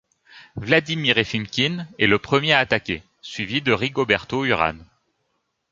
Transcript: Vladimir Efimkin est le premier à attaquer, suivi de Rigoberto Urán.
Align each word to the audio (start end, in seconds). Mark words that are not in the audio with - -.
Vladimir 0.55 1.19
Efimkin 1.19 1.87
est 1.99 2.07
le 2.07 2.17
premier 2.17 2.53
à 2.53 2.57
attaquer, 2.57 3.03
suivi 3.21 3.61
de 3.61 3.71
Rigoberto 3.71 4.45
Urán. 4.45 4.83